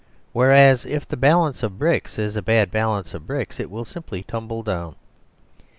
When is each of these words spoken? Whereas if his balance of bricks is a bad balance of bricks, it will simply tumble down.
Whereas 0.33 0.83
if 0.83 1.05
his 1.07 1.19
balance 1.19 1.61
of 1.61 1.77
bricks 1.77 2.17
is 2.17 2.35
a 2.35 2.41
bad 2.41 2.71
balance 2.71 3.13
of 3.13 3.27
bricks, 3.27 3.59
it 3.59 3.69
will 3.69 3.85
simply 3.85 4.23
tumble 4.23 4.63
down. 4.63 4.95